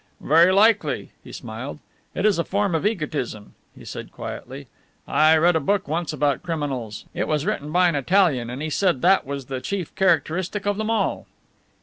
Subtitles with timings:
[0.21, 1.77] "Very likely," he smiled.
[2.15, 4.65] "It is a form of egotism," he said quietly.
[5.07, 7.05] "I read a book once about criminals.
[7.13, 10.77] It was written by an Italian and he said that was the chief characteristic of
[10.77, 11.27] them all."